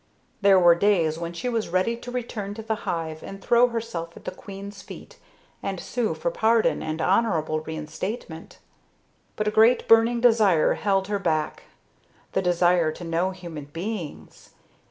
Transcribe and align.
There 0.41 0.57
were 0.57 0.73
days 0.73 1.19
when 1.19 1.31
she 1.31 1.47
was 1.47 1.69
ready 1.69 1.95
to 1.95 2.09
return 2.09 2.55
to 2.55 2.63
the 2.63 2.73
hive 2.89 3.21
and 3.21 3.39
throw 3.39 3.67
herself 3.67 4.17
at 4.17 4.25
the 4.25 4.31
queen's 4.31 4.81
feet 4.81 5.19
and 5.61 5.79
sue 5.79 6.15
for 6.15 6.31
pardon 6.31 6.81
and 6.81 6.99
honorable 6.99 7.59
reinstatement. 7.59 8.57
But 9.35 9.47
a 9.47 9.51
great, 9.51 9.87
burning 9.87 10.19
desire 10.19 10.73
held 10.73 11.07
her 11.07 11.19
back 11.19 11.65
the 12.31 12.41
desire 12.41 12.91
to 12.91 13.03
know 13.03 13.29
human 13.29 13.65
beings. 13.65 14.49